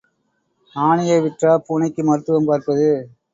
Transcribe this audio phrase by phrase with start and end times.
[0.75, 2.89] ஆனையை விற்றா பூனைக்கு மருத்துவம் பார்ப்பது?